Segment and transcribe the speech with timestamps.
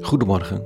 [0.00, 0.62] Goedemorgen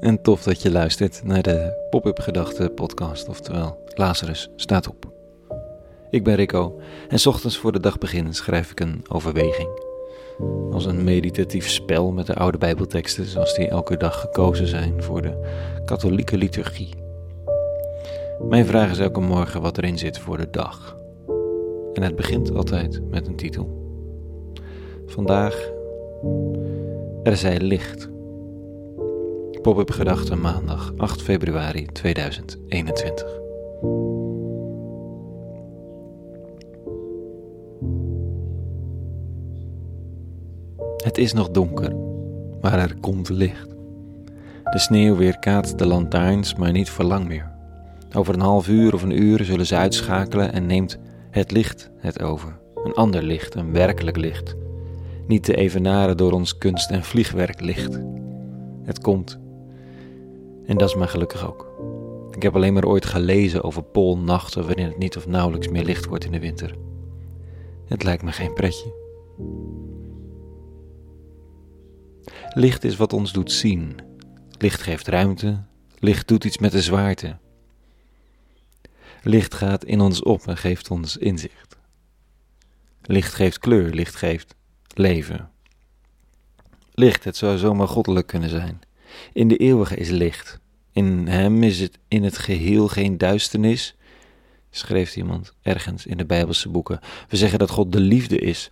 [0.00, 5.12] en tof dat je luistert naar de Pop-up Gedachten podcast, oftewel Lazarus staat op.
[6.10, 9.68] Ik ben Rico en s ochtends voor de dag beginnen schrijf ik een overweging.
[10.70, 15.22] Als een meditatief spel met de oude Bijbelteksten zoals die elke dag gekozen zijn voor
[15.22, 15.38] de
[15.84, 16.94] katholieke liturgie.
[18.48, 20.96] Mijn vraag is elke morgen wat erin zit voor de dag.
[21.92, 23.82] En het begint altijd met een titel.
[25.06, 25.70] Vandaag,
[27.22, 28.12] er zij licht.
[29.64, 33.24] Pop-up gedachten maandag 8 februari 2021.
[41.04, 41.96] Het is nog donker,
[42.60, 43.68] maar er komt licht.
[44.64, 47.50] De sneeuw weerkaatst de lantaarns, maar niet voor lang meer.
[48.16, 50.98] Over een half uur of een uur zullen ze uitschakelen en neemt
[51.30, 52.58] het licht het over.
[52.84, 54.54] Een ander licht, een werkelijk licht.
[55.26, 57.98] Niet te evenaren door ons kunst- en vliegwerklicht.
[58.82, 59.42] Het komt.
[60.66, 61.72] En dat is maar gelukkig ook.
[62.30, 66.06] Ik heb alleen maar ooit gelezen over poolnachten waarin het niet of nauwelijks meer licht
[66.06, 66.74] wordt in de winter.
[67.86, 68.94] Het lijkt me geen pretje.
[72.54, 73.96] Licht is wat ons doet zien.
[74.58, 75.62] Licht geeft ruimte.
[75.98, 77.36] Licht doet iets met de zwaarte.
[79.22, 81.76] Licht gaat in ons op en geeft ons inzicht.
[83.02, 84.54] Licht geeft kleur, licht geeft
[84.94, 85.50] leven.
[86.92, 88.80] Licht, het zou zomaar goddelijk kunnen zijn.
[89.32, 90.58] In de eeuwige is licht.
[90.92, 93.96] In hem is het in het geheel geen duisternis,
[94.70, 97.00] schreef iemand ergens in de Bijbelse boeken.
[97.28, 98.70] We zeggen dat God de liefde is.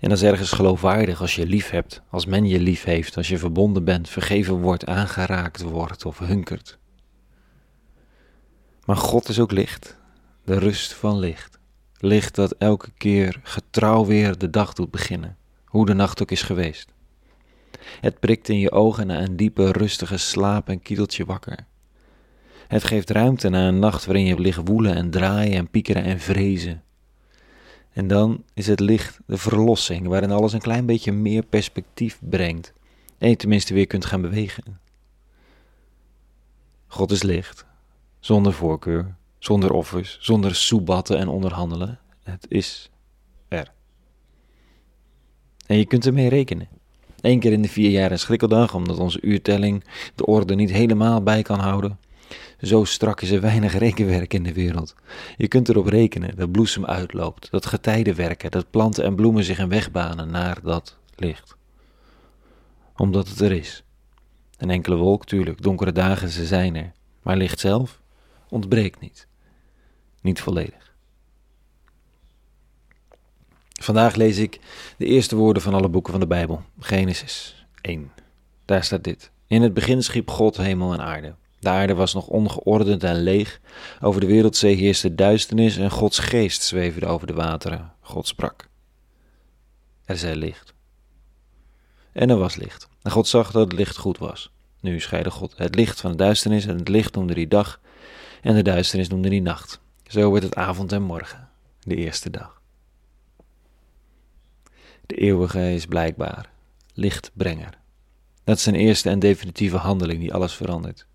[0.00, 3.28] En dat is ergens geloofwaardig als je lief hebt, als men je lief heeft, als
[3.28, 6.78] je verbonden bent, vergeven wordt, aangeraakt wordt of hunkert.
[8.84, 9.96] Maar God is ook licht,
[10.44, 11.58] de rust van licht.
[11.98, 16.42] Licht dat elke keer getrouw weer de dag doet beginnen, hoe de nacht ook is
[16.42, 16.93] geweest.
[18.00, 21.66] Het prikt in je ogen na een diepe, rustige slaap en kietelt je wakker.
[22.68, 26.20] Het geeft ruimte na een nacht waarin je liggen woelen en draaien en piekeren en
[26.20, 26.82] vrezen.
[27.92, 32.72] En dan is het licht de verlossing, waarin alles een klein beetje meer perspectief brengt.
[33.18, 34.80] En je tenminste weer kunt gaan bewegen.
[36.86, 37.66] God is licht,
[38.20, 41.98] zonder voorkeur, zonder offers, zonder soebatten en onderhandelen.
[42.22, 42.90] Het is
[43.48, 43.72] er.
[45.66, 46.68] En je kunt ermee rekenen.
[47.24, 51.22] Eén keer in de vier jaar een schrikkeldag, omdat onze uurtelling de orde niet helemaal
[51.22, 51.98] bij kan houden.
[52.60, 54.94] Zo strak is er weinig rekenwerk in de wereld.
[55.36, 59.58] Je kunt erop rekenen dat bloesem uitloopt, dat getijden werken, dat planten en bloemen zich
[59.58, 61.56] een weg banen naar dat licht.
[62.96, 63.84] Omdat het er is.
[64.58, 66.92] Een enkele wolk, tuurlijk, donkere dagen, ze zijn er.
[67.22, 68.00] Maar licht zelf
[68.48, 69.26] ontbreekt niet.
[70.20, 70.83] Niet volledig.
[73.80, 74.60] Vandaag lees ik
[74.98, 78.12] de eerste woorden van alle boeken van de Bijbel, Genesis 1.
[78.64, 79.30] Daar staat dit.
[79.46, 81.34] In het begin schiep God hemel en aarde.
[81.60, 83.60] De aarde was nog ongeordend en leeg.
[84.00, 87.92] Over de wereldzee heerste duisternis en Gods geest zweefde over de wateren.
[88.00, 88.68] God sprak.
[90.04, 90.74] Er zij licht.
[92.12, 92.88] En er was licht.
[93.02, 94.50] En God zag dat het licht goed was.
[94.80, 97.80] Nu scheidde God het licht van de duisternis en het licht noemde die dag
[98.42, 99.80] en de duisternis noemde die nacht.
[100.06, 101.48] Zo werd het avond en morgen,
[101.80, 102.62] de eerste dag.
[105.06, 106.50] De eeuwige is blijkbaar
[106.94, 107.78] lichtbrenger.
[108.44, 111.06] Dat is zijn eerste en definitieve handeling die alles verandert.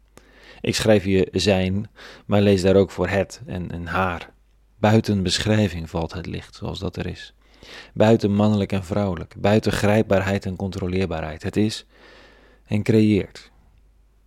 [0.62, 1.90] Ik schrijf hier zijn,
[2.26, 4.30] maar lees daar ook voor het en, en haar.
[4.78, 7.34] Buiten beschrijving valt het licht, zoals dat er is.
[7.94, 11.44] Buiten mannelijk en vrouwelijk, buiten grijpbaarheid en controleerbaarheid.
[11.44, 11.86] Het is
[12.66, 13.52] en creëert.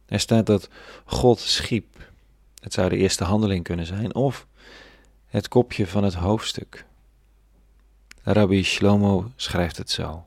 [0.07, 0.69] Er staat dat
[1.05, 2.11] God schiep.
[2.61, 4.47] Het zou de eerste handeling kunnen zijn, of
[5.27, 6.85] het kopje van het hoofdstuk.
[8.25, 10.25] Rabbi Shlomo schrijft het zo.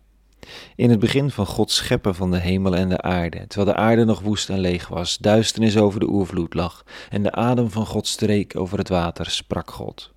[0.76, 4.06] In het begin van Gods scheppen van de hemel en de aarde, terwijl de aarde
[4.06, 8.08] nog woest en leeg was, duisternis over de oervloed lag en de adem van God
[8.08, 10.14] streek over het water, sprak God.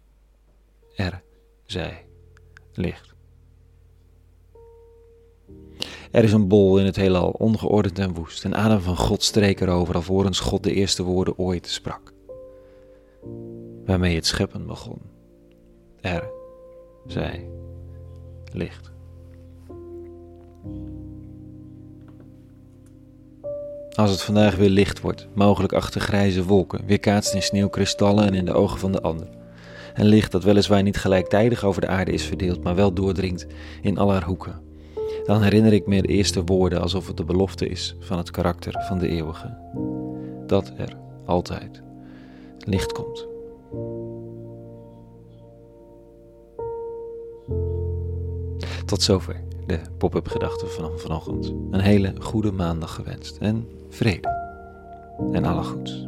[0.96, 1.22] Er,
[1.66, 2.06] zij,
[2.72, 3.14] licht.
[6.10, 9.60] Er is een bol in het heelal, ongeordend en woest, en adem van God streek
[9.60, 12.12] erover, alvorens God de eerste woorden ooit sprak.
[13.84, 15.00] Waarmee het scheppen begon.
[16.00, 16.30] Er,
[17.06, 17.48] zij,
[18.54, 18.90] licht.
[23.94, 28.44] Als het vandaag weer licht wordt, mogelijk achter grijze wolken, weerkaatst in sneeuwkristallen en in
[28.44, 29.28] de ogen van de ander.
[29.94, 33.46] Een licht dat weliswaar niet gelijktijdig over de aarde is verdeeld, maar wel doordringt
[33.82, 34.60] in al haar hoeken.
[35.24, 38.84] Dan herinner ik me de eerste woorden alsof het de belofte is van het karakter
[38.88, 39.56] van de eeuwige.
[40.46, 41.82] Dat er altijd
[42.58, 43.26] licht komt.
[48.88, 51.52] Tot zover de pop-up gedachten van vanochtend.
[51.70, 54.28] Een hele goede maandag gewenst en vrede.
[55.32, 56.07] En alle goeds.